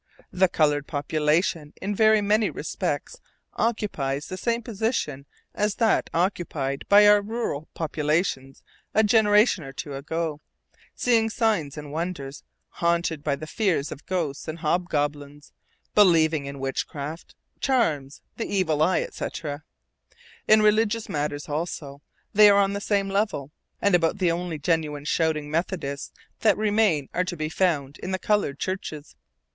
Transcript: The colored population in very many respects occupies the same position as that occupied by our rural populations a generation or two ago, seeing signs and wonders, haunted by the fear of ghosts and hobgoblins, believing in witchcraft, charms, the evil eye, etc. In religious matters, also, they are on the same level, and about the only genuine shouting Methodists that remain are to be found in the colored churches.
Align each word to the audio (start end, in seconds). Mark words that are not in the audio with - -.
The 0.33 0.47
colored 0.49 0.87
population 0.87 1.73
in 1.79 1.93
very 1.93 2.21
many 2.21 2.49
respects 2.49 3.21
occupies 3.53 4.25
the 4.29 4.35
same 4.35 4.63
position 4.63 5.27
as 5.53 5.75
that 5.75 6.09
occupied 6.11 6.85
by 6.89 7.05
our 7.05 7.21
rural 7.21 7.67
populations 7.75 8.63
a 8.95 9.03
generation 9.03 9.63
or 9.63 9.71
two 9.71 9.93
ago, 9.93 10.41
seeing 10.95 11.29
signs 11.29 11.77
and 11.77 11.91
wonders, 11.91 12.43
haunted 12.69 13.23
by 13.23 13.35
the 13.35 13.45
fear 13.45 13.77
of 13.77 14.07
ghosts 14.07 14.47
and 14.47 14.57
hobgoblins, 14.57 15.51
believing 15.93 16.47
in 16.47 16.59
witchcraft, 16.59 17.35
charms, 17.59 18.23
the 18.37 18.45
evil 18.51 18.81
eye, 18.81 19.01
etc. 19.01 19.61
In 20.47 20.63
religious 20.63 21.09
matters, 21.09 21.47
also, 21.47 22.01
they 22.33 22.49
are 22.49 22.57
on 22.59 22.73
the 22.73 22.81
same 22.81 23.07
level, 23.11 23.51
and 23.79 23.93
about 23.93 24.17
the 24.17 24.31
only 24.31 24.57
genuine 24.57 25.05
shouting 25.05 25.51
Methodists 25.51 26.11
that 26.39 26.57
remain 26.57 27.07
are 27.13 27.23
to 27.25 27.37
be 27.37 27.49
found 27.49 27.99
in 27.99 28.09
the 28.09 28.17
colored 28.17 28.57
churches. 28.57 29.15